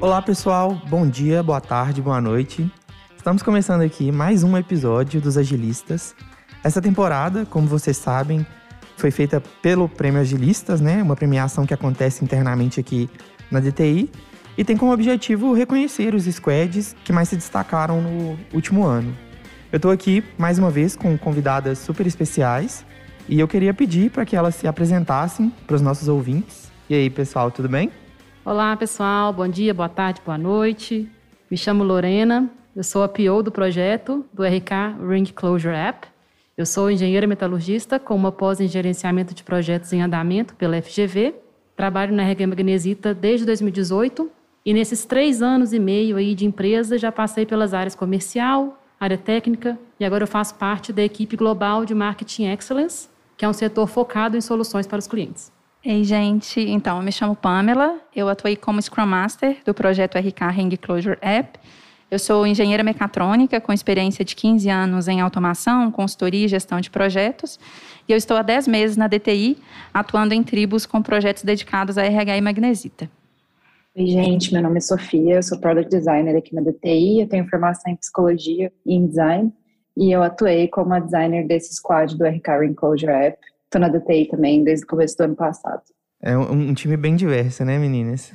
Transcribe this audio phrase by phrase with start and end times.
[0.00, 0.80] Olá, pessoal.
[0.88, 2.72] Bom dia, boa tarde, boa noite.
[3.14, 6.14] Estamos começando aqui mais um episódio dos Agilistas.
[6.64, 8.46] Essa temporada, como vocês sabem,
[8.96, 11.02] foi feita pelo Prêmio Agilistas, né?
[11.02, 13.10] Uma premiação que acontece internamente aqui
[13.50, 14.10] na DTI
[14.56, 19.14] e tem como objetivo reconhecer os squads que mais se destacaram no último ano.
[19.70, 22.86] Eu estou aqui mais uma vez com convidadas super especiais
[23.28, 26.72] e eu queria pedir para que elas se apresentassem para os nossos ouvintes.
[26.88, 27.92] E aí, pessoal, tudo bem?
[28.42, 29.34] Olá, pessoal.
[29.34, 31.06] Bom dia, boa tarde, boa noite.
[31.50, 32.50] Me chamo Lorena.
[32.74, 36.08] Eu sou a PO do projeto do RK Ring Closure App.
[36.56, 41.34] Eu sou engenheira metalurgista com uma pós em gerenciamento de projetos em andamento pela FGV.
[41.76, 44.30] Trabalho na RG Magnesita desde 2018
[44.64, 49.18] e nesses três anos e meio aí de empresa já passei pelas áreas comercial, área
[49.18, 53.52] técnica e agora eu faço parte da equipe global de Marketing Excellence, que é um
[53.52, 55.52] setor focado em soluções para os clientes.
[55.82, 56.60] Ei, gente.
[56.60, 57.98] Então, eu me chamo Pamela.
[58.14, 61.58] Eu atuei como Scrum Master do projeto RK Ring Closure App.
[62.10, 66.90] Eu sou engenheira mecatrônica com experiência de 15 anos em automação, consultoria e gestão de
[66.90, 67.58] projetos.
[68.06, 69.56] E eu estou há 10 meses na DTI,
[69.94, 73.10] atuando em tribos com projetos dedicados a RH e magnesita.
[73.96, 74.52] Oi, gente.
[74.52, 75.36] Meu nome é Sofia.
[75.36, 77.22] Eu sou Product Designer aqui na DTI.
[77.22, 79.50] Eu tenho formação em Psicologia e em Design.
[79.96, 83.38] E eu atuei como a designer desse squad do RK Ring Closure App
[83.70, 85.82] Estou na DTI também desde o começo do ano passado.
[86.20, 88.32] É um, um time bem diverso, né, meninas?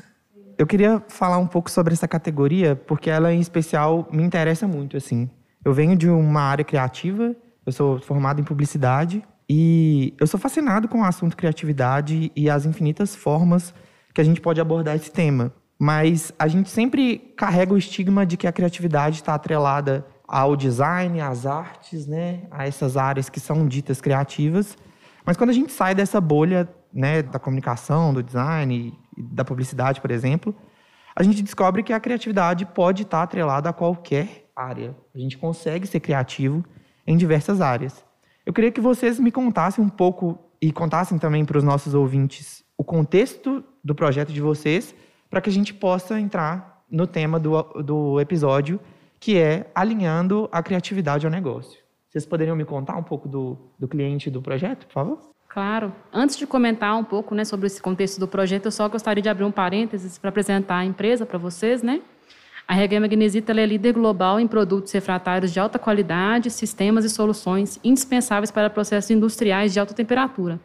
[0.58, 4.96] Eu queria falar um pouco sobre essa categoria, porque ela, em especial, me interessa muito,
[4.96, 5.30] assim.
[5.66, 10.88] Eu venho de uma área criativa, eu sou formado em publicidade, e eu sou fascinado
[10.88, 13.74] com o assunto criatividade e as infinitas formas
[14.14, 15.52] que a gente pode abordar esse tema.
[15.78, 21.20] Mas a gente sempre carrega o estigma de que a criatividade está atrelada ao design,
[21.20, 22.44] às artes, né?
[22.50, 24.78] A essas áreas que são ditas criativas.
[25.26, 30.12] Mas quando a gente sai dessa bolha né, da comunicação, do design da publicidade, por
[30.12, 30.56] exemplo,
[31.16, 34.96] a gente descobre que a criatividade pode estar atrelada a qualquer área.
[35.14, 36.64] A gente consegue ser criativo
[37.08, 38.06] em diversas áreas.
[38.46, 42.64] Eu queria que vocês me contassem um pouco e contassem também para os nossos ouvintes
[42.78, 44.94] o contexto do projeto de vocês,
[45.30, 48.80] para que a gente possa entrar no tema do, do episódio,
[49.20, 51.85] que é alinhando a criatividade ao negócio.
[52.16, 55.20] Vocês poderiam me contar um pouco do, do cliente do projeto, por favor?
[55.50, 55.94] Claro.
[56.14, 59.28] Antes de comentar um pouco né, sobre esse contexto do projeto, eu só gostaria de
[59.28, 61.84] abrir um parênteses para apresentar a empresa para vocês.
[61.84, 62.00] Né?
[62.66, 67.82] A RG Magnesita é líder global em produtos refratários de alta qualidade, sistemas e soluções
[67.84, 70.58] indispensáveis para processos industriais de alta temperatura,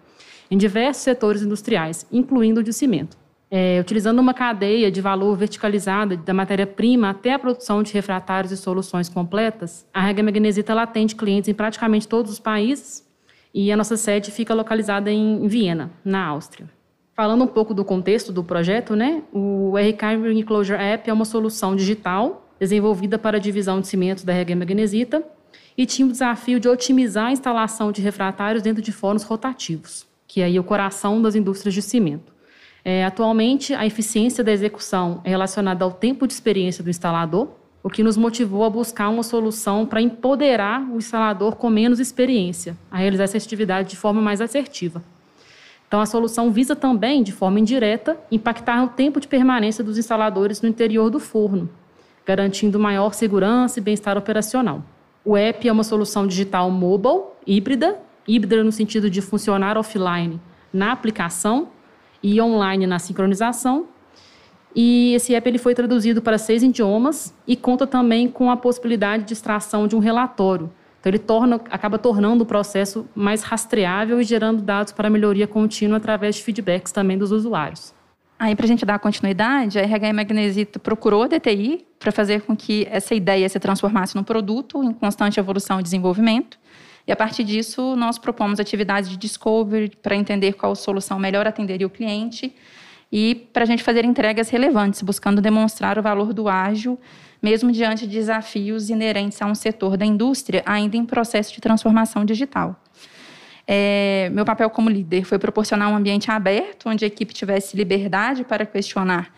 [0.48, 3.19] em diversos setores industriais, incluindo o de cimento
[3.50, 8.56] é, utilizando uma cadeia de valor verticalizada da matéria-prima até a produção de refratários e
[8.56, 13.04] soluções completas, a Rega Magnesita ela atende clientes em praticamente todos os países
[13.52, 16.70] e a nossa sede fica localizada em Viena, na Áustria.
[17.12, 21.24] Falando um pouco do contexto do projeto, né, o RK Ring Closure App é uma
[21.24, 25.22] solução digital desenvolvida para a divisão de cimentos da Rega Magnesita
[25.76, 30.40] e tinha o desafio de otimizar a instalação de refratários dentro de fornos rotativos, que
[30.40, 32.29] é o coração das indústrias de cimento.
[32.84, 37.48] É, atualmente, a eficiência da execução é relacionada ao tempo de experiência do instalador,
[37.82, 42.76] o que nos motivou a buscar uma solução para empoderar o instalador com menos experiência,
[42.90, 45.02] a realizar essa atividade de forma mais assertiva.
[45.88, 50.62] Então, a solução visa também, de forma indireta, impactar no tempo de permanência dos instaladores
[50.62, 51.68] no interior do forno,
[52.24, 54.84] garantindo maior segurança e bem-estar operacional.
[55.24, 60.40] O app é uma solução digital mobile, híbrida, híbrida no sentido de funcionar offline
[60.72, 61.68] na aplicação
[62.22, 63.86] e online na sincronização.
[64.74, 69.24] E esse app ele foi traduzido para seis idiomas e conta também com a possibilidade
[69.24, 70.70] de extração de um relatório.
[71.00, 75.96] Então ele torna, acaba tornando o processo mais rastreável e gerando dados para melhoria contínua
[75.96, 77.94] através de feedbacks também dos usuários.
[78.38, 82.56] Aí, para a gente dar continuidade, a RH Magnesito procurou a DTI para fazer com
[82.56, 86.58] que essa ideia se transformasse num produto em constante evolução e desenvolvimento.
[87.10, 91.84] E a partir disso, nós propomos atividades de discovery para entender qual solução melhor atenderia
[91.84, 92.54] o cliente
[93.10, 96.96] e para a gente fazer entregas relevantes, buscando demonstrar o valor do ágil,
[97.42, 102.24] mesmo diante de desafios inerentes a um setor da indústria ainda em processo de transformação
[102.24, 102.80] digital.
[103.66, 108.44] É, meu papel como líder foi proporcionar um ambiente aberto, onde a equipe tivesse liberdade
[108.44, 109.34] para questionar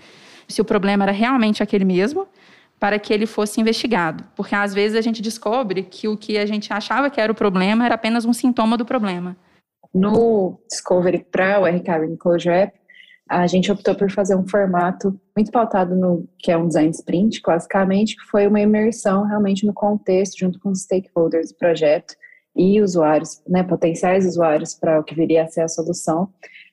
[0.47, 2.29] se o problema era realmente aquele mesmo
[2.83, 4.25] para que ele fosse investigado.
[4.35, 7.35] Porque às vezes a gente descobre que o que a gente achava que era o
[7.35, 9.37] problema era apenas um sintoma do problema.
[9.95, 12.77] No Discovery para o RK Enclosure App,
[13.29, 17.41] a gente optou por fazer um formato muito pautado no que é um design sprint,
[17.47, 22.17] basicamente, que foi uma imersão realmente no contexto, junto com os stakeholders do projeto
[22.57, 26.31] e usuários, né, potenciais usuários para o que viria a ser a solução,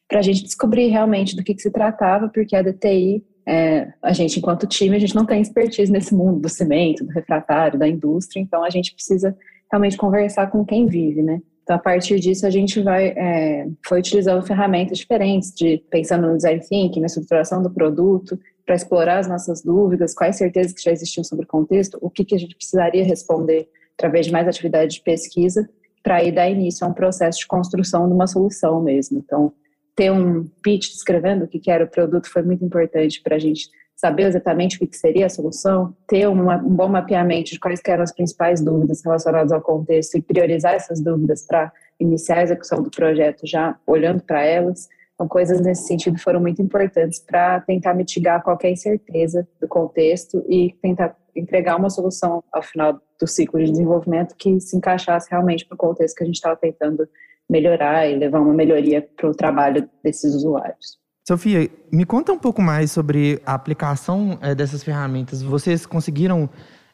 [0.08, 4.14] para a gente descobrir realmente do que, que se tratava, porque a DTI é, a
[4.14, 7.88] gente, enquanto time, a gente não tem expertise nesse mundo do cimento, do refratário, da
[7.88, 9.36] indústria, então a gente precisa
[9.72, 11.42] realmente conversar com quem vive, né?
[11.64, 16.36] Então, a partir disso, a gente vai, é, foi utilizando ferramentas diferentes, de pensando no
[16.36, 20.92] design thinking, na estruturação do produto, para explorar as nossas dúvidas, quais certezas que já
[20.92, 23.68] existiam sobre o contexto, o que, que a gente precisaria responder
[23.98, 25.68] através de mais atividade de pesquisa,
[26.04, 29.18] para aí dar início a um processo de construção de uma solução mesmo.
[29.18, 29.52] Então,
[30.00, 33.70] ter um pitch descrevendo o que, era o produto foi muito importante para a gente
[33.98, 37.82] saber exatamente o que, que seria a solução, ter uma, um bom mapeamento de quais
[37.86, 41.70] eram as principais dúvidas relacionadas ao contexto e priorizar essas dúvidas para
[42.00, 44.88] iniciar a execução do projeto já olhando para elas.
[45.16, 50.74] Então, coisas nesse sentido foram muito importantes para tentar mitigar qualquer incerteza do contexto e
[50.82, 55.76] tentar entregar uma solução ao final do ciclo de desenvolvimento que se encaixasse realmente para
[55.76, 57.06] o contexto que a gente estava tentando
[57.50, 61.00] melhorar e levar uma melhoria para o trabalho desses usuários.
[61.28, 65.42] Sofia, me conta um pouco mais sobre a aplicação é, dessas ferramentas.
[65.42, 66.50] Vocês conseguiram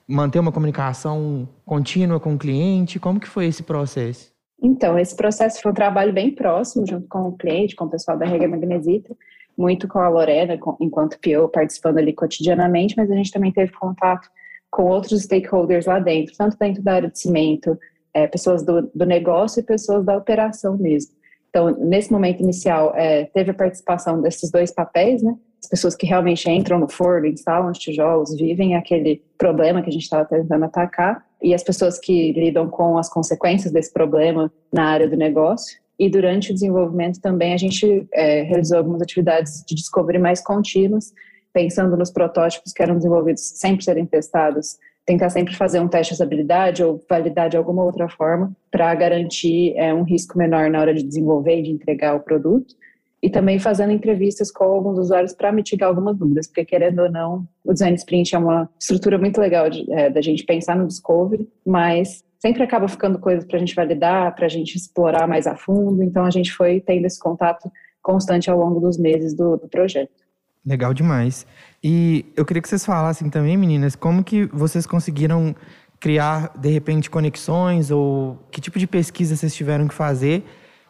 [0.07, 2.99] manter uma comunicação contínua com o cliente?
[2.99, 4.33] Como que foi esse processo?
[4.61, 8.17] Então, esse processo foi um trabalho bem próximo, junto com o cliente, com o pessoal
[8.17, 9.15] da Rega Magnesita,
[9.57, 14.29] muito com a Lorena, enquanto PO, participando ali cotidianamente, mas a gente também teve contato
[14.69, 17.77] com outros stakeholders lá dentro, tanto dentro da área de cimento,
[18.15, 21.11] é, pessoas do, do negócio e pessoas da operação mesmo.
[21.49, 25.35] Então, nesse momento inicial, é, teve a participação desses dois papéis, né?
[25.61, 29.91] As pessoas que realmente entram no forno, instalam os tijolos, vivem aquele problema que a
[29.91, 34.85] gente estava tentando atacar, e as pessoas que lidam com as consequências desse problema na
[34.85, 35.77] área do negócio.
[35.97, 41.13] E durante o desenvolvimento também a gente é, realizou algumas atividades de discovery mais contínuas,
[41.53, 46.15] pensando nos protótipos que eram desenvolvidos sem serem testados tentar sempre fazer um teste de
[46.15, 50.93] usabilidade ou validar de alguma outra forma para garantir é, um risco menor na hora
[50.93, 52.73] de desenvolver e de entregar o produto.
[53.21, 57.47] E também fazendo entrevistas com alguns usuários para mitigar algumas dúvidas, porque querendo ou não,
[57.63, 61.47] o design sprint é uma estrutura muito legal de, é, da gente pensar no discovery,
[61.65, 65.55] mas sempre acaba ficando coisas para a gente validar, para a gente explorar mais a
[65.55, 66.03] fundo.
[66.03, 70.24] Então a gente foi tendo esse contato constante ao longo dos meses do, do projeto.
[70.65, 71.45] Legal demais.
[71.83, 75.55] E eu queria que vocês falassem também, meninas, como que vocês conseguiram
[75.99, 80.43] criar, de repente, conexões ou que tipo de pesquisa vocês tiveram que fazer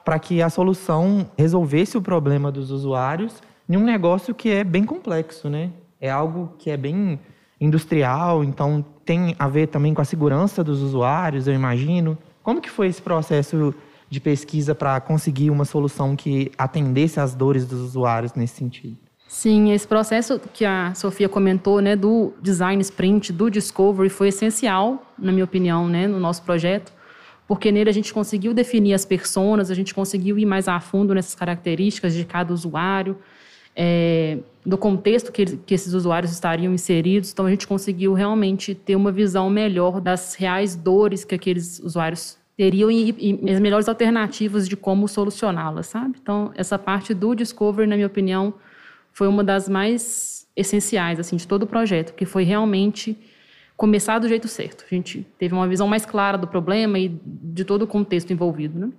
[0.04, 4.84] para que a solução resolvesse o problema dos usuários em um negócio que é bem
[4.84, 5.72] complexo, né?
[6.00, 7.20] É algo que é bem
[7.60, 12.18] industrial, então tem a ver também com a segurança dos usuários, eu imagino.
[12.44, 13.74] Como que foi esse processo
[14.10, 19.05] de pesquisa para conseguir uma solução que atendesse às dores dos usuários nesse sentido?
[19.28, 25.14] Sim, esse processo que a Sofia comentou, né, do design sprint, do discovery, foi essencial,
[25.18, 26.94] na minha opinião, né, no nosso projeto,
[27.48, 31.14] porque nele a gente conseguiu definir as personas, a gente conseguiu ir mais a fundo
[31.14, 33.18] nessas características de cada usuário,
[33.76, 37.32] é, do contexto que, que esses usuários estariam inseridos.
[37.32, 42.38] Então, a gente conseguiu realmente ter uma visão melhor das reais dores que aqueles usuários
[42.56, 43.14] teriam e,
[43.44, 46.16] e as melhores alternativas de como solucioná-las, sabe?
[46.22, 48.54] Então, essa parte do discovery, na minha opinião,
[49.16, 53.18] foi uma das mais essenciais assim de todo o projeto, que foi realmente
[53.78, 54.86] começar do jeito certo.
[54.90, 58.78] A gente teve uma visão mais clara do problema e de todo o contexto envolvido,
[58.78, 58.90] né?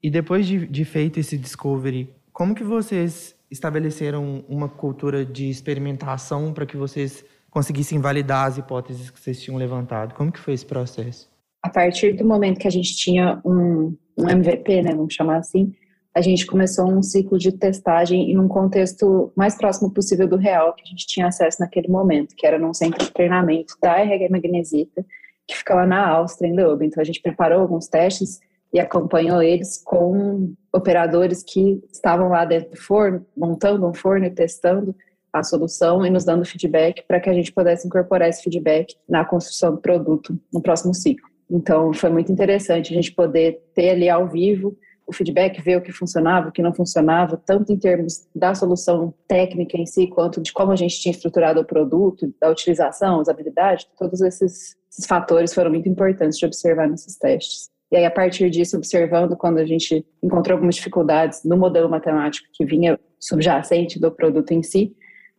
[0.00, 6.52] E depois de, de feito esse discovery, como que vocês estabeleceram uma cultura de experimentação
[6.52, 10.14] para que vocês conseguissem validar as hipóteses que vocês tinham levantado?
[10.14, 11.28] Como que foi esse processo?
[11.62, 15.72] A partir do momento que a gente tinha um, um MVP, né, vamos chamar assim,
[16.14, 20.72] a gente começou um ciclo de testagem em um contexto mais próximo possível do real
[20.72, 24.28] que a gente tinha acesso naquele momento, que era num centro de treinamento da RH
[24.30, 25.04] Magnesita,
[25.46, 26.86] que fica lá na Áustria, em Dublin.
[26.86, 28.38] Então a gente preparou alguns testes
[28.72, 34.30] e acompanhou eles com operadores que estavam lá dentro do forno, montando um forno e
[34.30, 34.94] testando
[35.32, 39.24] a solução e nos dando feedback para que a gente pudesse incorporar esse feedback na
[39.24, 41.28] construção do produto no próximo ciclo.
[41.50, 45.82] Então foi muito interessante a gente poder ter ali ao vivo o feedback, ver o
[45.82, 50.40] que funcionava, o que não funcionava, tanto em termos da solução técnica em si, quanto
[50.40, 55.52] de como a gente tinha estruturado o produto, da utilização, usabilidade, todos esses, esses fatores
[55.52, 57.70] foram muito importantes de observar nesses testes.
[57.92, 62.48] E aí, a partir disso, observando quando a gente encontrou algumas dificuldades no modelo matemático
[62.52, 64.96] que vinha subjacente do produto em si,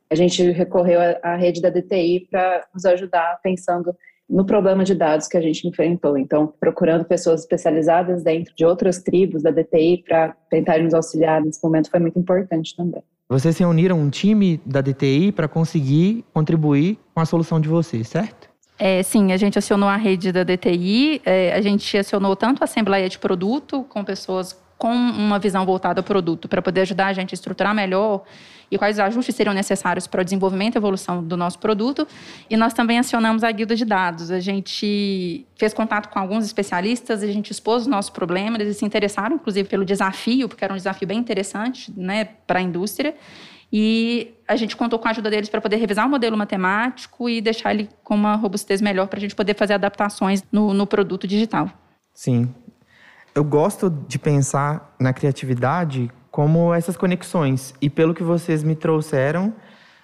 [0.10, 3.93] a gente recorreu à rede da DTI para nos ajudar pensando
[4.29, 6.17] no problema de dados que a gente enfrentou.
[6.17, 11.63] Então, procurando pessoas especializadas dentro de outras tribos da DTI para tentar nos auxiliar nesse
[11.63, 13.01] momento foi muito importante também.
[13.27, 18.50] Vocês reuniram um time da DTI para conseguir contribuir com a solução de vocês, certo?
[18.77, 22.65] É, sim, a gente acionou a rede da DTI, é, a gente acionou tanto a
[22.65, 27.13] Assembleia de Produto, com pessoas com uma visão voltada ao produto, para poder ajudar a
[27.13, 28.24] gente a estruturar melhor
[28.69, 32.07] e quais ajustes seriam necessários para o desenvolvimento e evolução do nosso produto.
[32.50, 34.31] E nós também acionamos a guilda de dados.
[34.31, 38.86] A gente fez contato com alguns especialistas, a gente expôs os nossos problemas, eles se
[38.86, 43.15] interessaram, inclusive, pelo desafio, porque era um desafio bem interessante né, para a indústria.
[43.72, 47.41] E a gente contou com a ajuda deles para poder revisar o modelo matemático e
[47.41, 51.27] deixar ele com uma robustez melhor para a gente poder fazer adaptações no, no produto
[51.27, 51.69] digital.
[52.13, 52.53] Sim.
[53.34, 57.73] Eu gosto de pensar na criatividade como essas conexões.
[57.81, 59.53] E pelo que vocês me trouxeram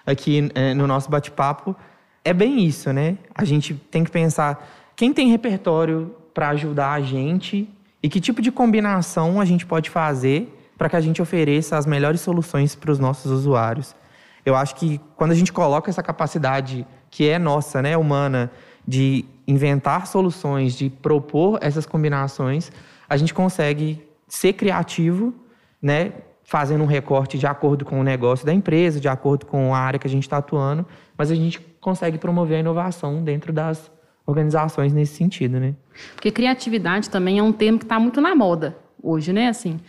[0.06, 1.76] aqui é, no nosso bate-papo,
[2.24, 3.18] é bem isso, né?
[3.34, 7.68] A gente tem que pensar quem tem repertório para ajudar a gente
[8.02, 11.84] e que tipo de combinação a gente pode fazer para que a gente ofereça as
[11.84, 13.94] melhores soluções para os nossos usuários.
[14.42, 18.50] Eu acho que quando a gente coloca essa capacidade que é nossa, né, humana,
[18.88, 22.72] de inventar soluções, de propor essas combinações,
[23.06, 25.41] a gente consegue ser criativo
[25.82, 26.12] né,
[26.44, 29.98] fazendo um recorte de acordo com o negócio da empresa, de acordo com a área
[29.98, 30.86] que a gente está atuando,
[31.18, 33.90] mas a gente consegue promover a inovação dentro das
[34.24, 35.74] organizações nesse sentido, né?
[36.14, 39.48] Porque criatividade também é um termo que está muito na moda hoje, né?
[39.48, 39.80] Assim,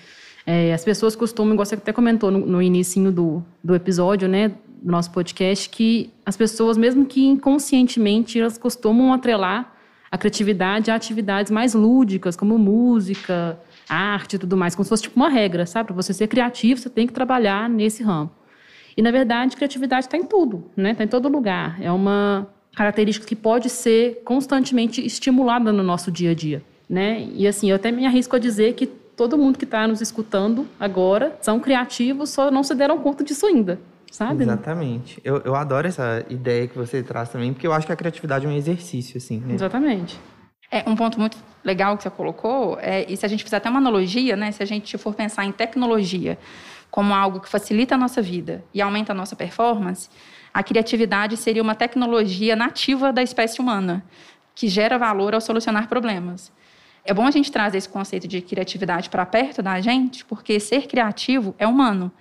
[0.46, 4.50] é, as pessoas costumam, igual você até comentou no, no início do, do episódio, né,
[4.50, 9.74] do nosso podcast, que as pessoas, mesmo que inconscientemente, elas costumam atrelar
[10.12, 13.58] a criatividade a atividades mais lúdicas, como música,
[13.88, 15.88] arte e tudo mais, como se fosse tipo uma regra, sabe?
[15.88, 18.32] Para você ser criativo, você tem que trabalhar nesse ramo.
[18.96, 20.92] E, na verdade, criatividade está em tudo, né?
[20.92, 21.82] Está em todo lugar.
[21.82, 27.28] É uma característica que pode ser constantemente estimulada no nosso dia a dia, né?
[27.34, 30.68] E, assim, eu até me arrisco a dizer que todo mundo que está nos escutando
[30.80, 33.80] agora são criativos, só não se deram conta disso ainda,
[34.12, 34.44] sabe?
[34.44, 35.20] Exatamente.
[35.24, 38.46] Eu, eu adoro essa ideia que você traz também, porque eu acho que a criatividade
[38.46, 39.40] é um exercício, assim.
[39.40, 39.54] Né?
[39.54, 40.20] Exatamente.
[40.74, 43.70] É, um ponto muito legal que você colocou, é, e se a gente fizer até
[43.70, 46.36] uma analogia, né, se a gente for pensar em tecnologia
[46.90, 50.10] como algo que facilita a nossa vida e aumenta a nossa performance,
[50.52, 54.04] a criatividade seria uma tecnologia nativa da espécie humana,
[54.56, 56.52] que gera valor ao solucionar problemas.
[57.06, 60.88] É bom a gente trazer esse conceito de criatividade para perto da gente, porque ser
[60.88, 62.12] criativo é humano.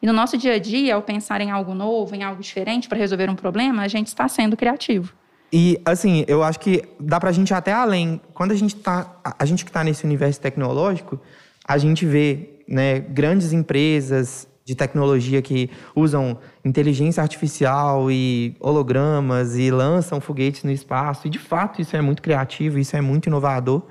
[0.00, 2.96] E no nosso dia a dia, ao pensar em algo novo, em algo diferente para
[2.96, 5.12] resolver um problema, a gente está sendo criativo.
[5.52, 8.20] E, assim, eu acho que dá pra gente ir até além.
[8.34, 9.20] Quando a gente tá.
[9.38, 11.18] A gente que tá nesse universo tecnológico,
[11.66, 19.70] a gente vê né, grandes empresas de tecnologia que usam inteligência artificial e hologramas e
[19.70, 21.26] lançam foguetes no espaço.
[21.26, 23.82] E, de fato, isso é muito criativo, isso é muito inovador.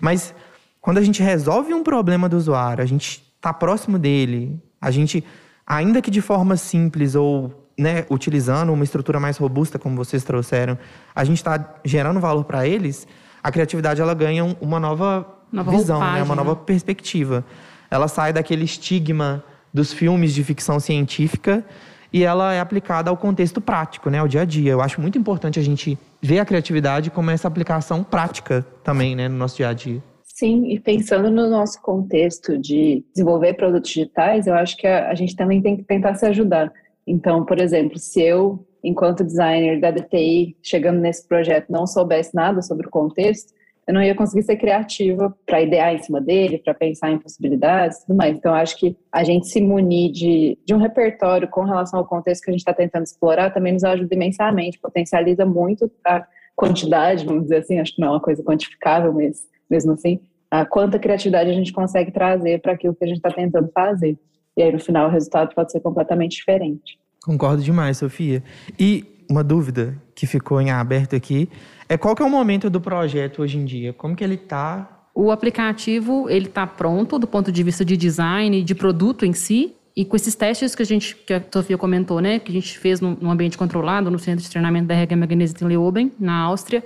[0.00, 0.34] Mas
[0.80, 5.22] quando a gente resolve um problema do usuário, a gente está próximo dele, a gente,
[5.66, 10.78] ainda que de forma simples ou né, utilizando uma estrutura mais robusta, como vocês trouxeram,
[11.14, 13.06] a gente está gerando valor para eles,
[13.42, 17.44] a criatividade ela ganha uma nova, nova visão, né, uma nova perspectiva.
[17.90, 21.64] Ela sai daquele estigma dos filmes de ficção científica
[22.12, 24.70] e ela é aplicada ao contexto prático, né, ao dia a dia.
[24.70, 29.28] Eu acho muito importante a gente ver a criatividade como essa aplicação prática também, né,
[29.28, 30.00] no nosso dia a dia.
[30.22, 35.14] Sim, e pensando no nosso contexto de desenvolver produtos digitais, eu acho que a, a
[35.14, 36.72] gente também tem que tentar se ajudar.
[37.06, 42.62] Então, por exemplo, se eu, enquanto designer da DTI, chegando nesse projeto, não soubesse nada
[42.62, 43.52] sobre o contexto,
[43.86, 47.98] eu não ia conseguir ser criativa para idear em cima dele, para pensar em possibilidades
[47.98, 48.36] e tudo mais.
[48.36, 52.44] Então, acho que a gente se munir de, de um repertório com relação ao contexto
[52.44, 57.44] que a gente está tentando explorar também nos ajuda imensamente, potencializa muito a quantidade, vamos
[57.44, 60.20] dizer assim, acho que não é uma coisa quantificável, mas mesmo assim,
[60.50, 64.16] a quanta criatividade a gente consegue trazer para aquilo que a gente está tentando fazer.
[64.56, 66.98] E aí, no final, o resultado pode ser completamente diferente.
[67.22, 68.42] Concordo demais, Sofia.
[68.78, 71.48] E uma dúvida que ficou em aberto aqui
[71.88, 73.92] é qual que é o momento do projeto hoje em dia?
[73.92, 75.08] Como que ele está?
[75.14, 79.74] O aplicativo ele está pronto do ponto de vista de design, de produto em si.
[79.96, 82.76] E com esses testes que a gente, que a Sofia comentou, né, que a gente
[82.78, 86.84] fez num ambiente controlado, no centro de treinamento da RH Magnesita em Leoben, na Áustria,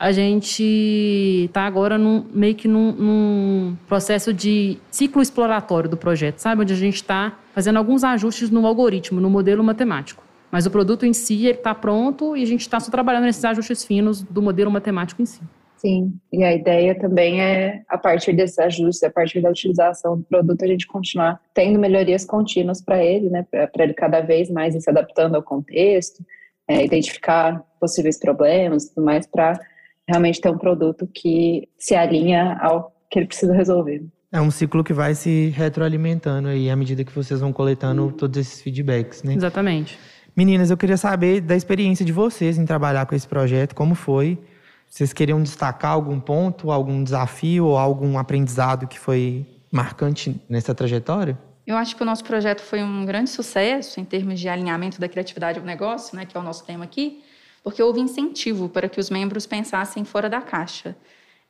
[0.00, 6.38] a gente está agora num, meio que num, num, processo de ciclo exploratório do projeto,
[6.38, 6.62] sabe?
[6.62, 10.24] Onde a gente está fazendo alguns ajustes no algoritmo, no modelo matemático.
[10.50, 13.84] Mas o produto em si está pronto e a gente está só trabalhando nesses ajustes
[13.84, 15.42] finos do modelo matemático em si.
[15.76, 20.24] Sim, e a ideia também é, a partir desses ajustes, a partir da utilização do
[20.24, 23.46] produto, a gente continuar tendo melhorias contínuas para ele, né?
[23.50, 26.24] Para ele cada vez mais ir se adaptando ao contexto,
[26.66, 29.60] é, identificar possíveis problemas e tudo mais, para
[30.10, 34.04] realmente ter um produto que se alinha ao que ele precisa resolver.
[34.32, 38.38] É um ciclo que vai se retroalimentando aí à medida que vocês vão coletando todos
[38.38, 39.34] esses feedbacks, né?
[39.34, 39.98] Exatamente.
[40.36, 44.38] Meninas, eu queria saber da experiência de vocês em trabalhar com esse projeto, como foi?
[44.88, 51.38] Vocês queriam destacar algum ponto, algum desafio ou algum aprendizado que foi marcante nessa trajetória?
[51.66, 55.08] Eu acho que o nosso projeto foi um grande sucesso em termos de alinhamento da
[55.08, 57.22] criatividade ao negócio, né, que é o nosso tema aqui,
[57.62, 60.96] porque houve incentivo para que os membros pensassem fora da caixa.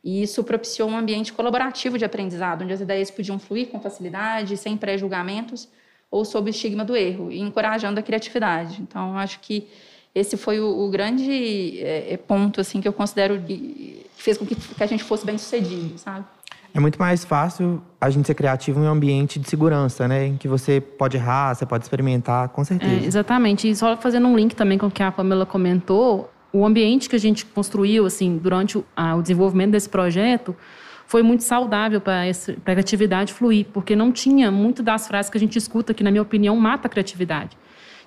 [0.02, 4.57] E isso propiciou um ambiente colaborativo de aprendizado, onde as ideias podiam fluir com facilidade,
[4.57, 5.69] sem pré-julgamentos
[6.11, 8.83] ou sob o estigma do erro, e encorajando a criatividade.
[8.83, 9.69] Então, acho que
[10.12, 14.57] esse foi o, o grande é, ponto assim que eu considero que fez com que,
[14.57, 16.25] que a gente fosse bem sucedido, sabe?
[16.73, 20.27] É muito mais fácil a gente ser criativo em um ambiente de segurança, né?
[20.27, 23.05] Em que você pode errar, você pode experimentar, com certeza.
[23.05, 23.69] É, exatamente.
[23.69, 27.17] E só fazendo um link também com o que a Pamela comentou, o ambiente que
[27.17, 30.57] a gente construiu, assim, durante o, a, o desenvolvimento desse projeto
[31.07, 35.41] foi muito saudável para a criatividade fluir, porque não tinha muito das frases que a
[35.41, 37.59] gente escuta que, na minha opinião, mata a criatividade.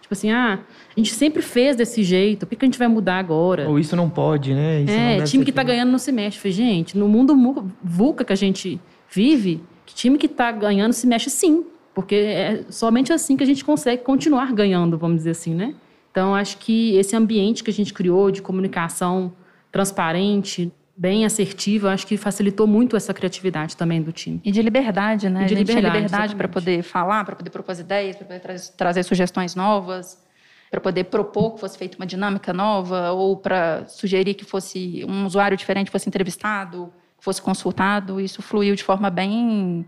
[0.03, 3.19] Tipo assim, ah, a gente sempre fez desse jeito, por que a gente vai mudar
[3.19, 3.69] agora?
[3.69, 4.81] Ou isso não pode, né?
[4.81, 6.38] Isso é, time que está ganhando não se mexe.
[6.38, 7.33] Falei, gente, no mundo
[7.81, 11.63] VUCA que a gente vive, que time que está ganhando se mexe sim,
[11.95, 15.74] porque é somente assim que a gente consegue continuar ganhando, vamos dizer assim, né?
[16.12, 19.33] Então, acho que esse ambiente que a gente criou de comunicação
[19.72, 24.39] transparente, bem assertiva, acho que facilitou muito essa criatividade também do time.
[24.43, 25.43] E de liberdade, né?
[25.43, 29.03] E de liberdade, liberdade para poder falar, para poder propor ideias, para poder tra trazer
[29.03, 30.21] sugestões novas,
[30.69, 35.25] para poder propor que fosse feita uma dinâmica nova ou para sugerir que fosse um
[35.25, 38.19] usuário diferente fosse entrevistado, fosse consultado.
[38.19, 39.88] Isso fluiu de forma bem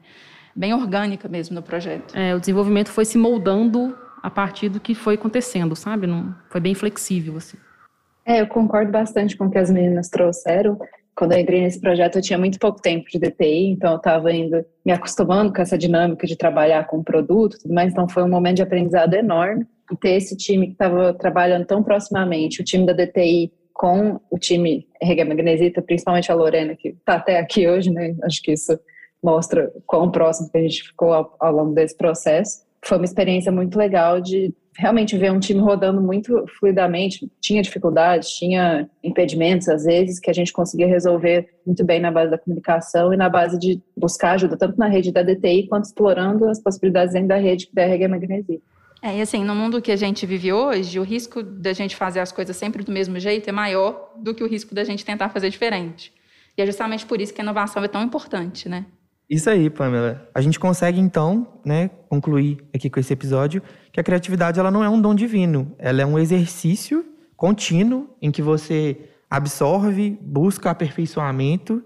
[0.55, 2.15] bem orgânica mesmo no projeto.
[2.15, 6.07] É, o desenvolvimento foi se moldando a partir do que foi acontecendo, sabe?
[6.07, 7.57] Não, foi bem flexível assim.
[8.25, 10.79] É, eu concordo bastante com o que as meninas trouxeram.
[11.15, 14.33] Quando eu entrei nesse projeto, eu tinha muito pouco tempo de DTI, então eu estava
[14.33, 17.91] indo me acostumando com essa dinâmica de trabalhar com produto, tudo mais.
[17.91, 19.65] Então foi um momento de aprendizado enorme.
[19.91, 24.39] E ter esse time que estava trabalhando tão proximamente, o time da DTI com o
[24.39, 28.15] time Rega Magnesita, principalmente a Lorena, que está até aqui hoje, né?
[28.23, 28.77] Acho que isso
[29.23, 32.65] mostra quão próximo que a gente ficou ao, ao longo desse processo.
[32.83, 37.29] Foi uma experiência muito legal de realmente ver um time rodando muito fluidamente.
[37.39, 42.31] Tinha dificuldades, tinha impedimentos, às vezes, que a gente conseguia resolver muito bem na base
[42.31, 46.47] da comunicação e na base de buscar ajuda, tanto na rede da DTI quanto explorando
[46.47, 48.59] as possibilidades dentro da rede da RG Magnesia.
[49.01, 52.19] É, e assim, no mundo que a gente vive hoje, o risco da gente fazer
[52.19, 55.29] as coisas sempre do mesmo jeito é maior do que o risco da gente tentar
[55.29, 56.11] fazer diferente.
[56.57, 58.85] E é justamente por isso que a inovação é tão importante, né?
[59.29, 60.27] Isso aí, Pamela.
[60.33, 63.61] A gente consegue então, né, concluir aqui com esse episódio
[63.95, 67.05] que a criatividade ela não é um dom divino, ela é um exercício
[67.37, 71.81] contínuo em que você absorve, busca aperfeiçoamento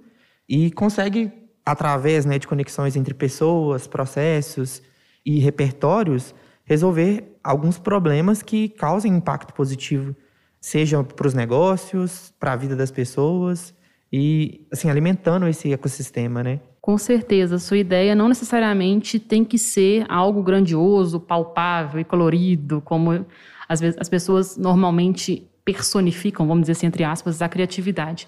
[0.49, 1.31] e consegue
[1.63, 4.81] através, né, de conexões entre pessoas, processos
[5.23, 10.15] e repertórios resolver alguns problemas que causem impacto positivo,
[10.59, 13.71] seja para os negócios, para a vida das pessoas
[14.11, 16.59] e assim alimentando esse ecossistema, né?
[16.89, 23.27] Com certeza, sua ideia não necessariamente tem que ser algo grandioso, palpável e colorido, como
[23.67, 28.27] às vezes as pessoas normalmente personificam, vamos dizer assim, entre aspas, a criatividade.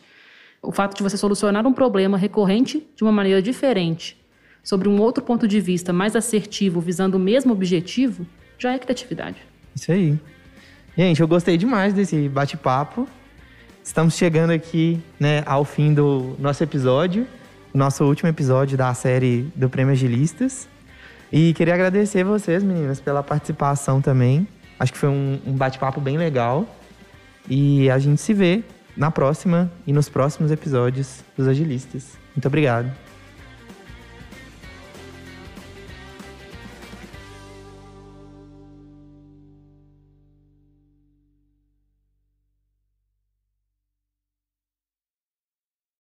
[0.61, 4.15] O fato de você solucionar um problema recorrente de uma maneira diferente,
[4.63, 8.27] sobre um outro ponto de vista mais assertivo, visando o mesmo objetivo,
[8.59, 9.37] já é criatividade.
[9.75, 10.19] Isso aí.
[10.95, 13.07] Gente, eu gostei demais desse bate-papo.
[13.83, 17.25] Estamos chegando aqui né, ao fim do nosso episódio
[17.77, 20.67] nosso último episódio da série do Prêmio Agilistas.
[21.31, 24.47] E queria agradecer vocês, meninas, pela participação também.
[24.77, 26.67] Acho que foi um, um bate-papo bem legal.
[27.49, 28.63] E a gente se vê
[28.95, 32.17] na próxima e nos próximos episódios dos Agilistas.
[32.35, 32.91] Muito obrigado.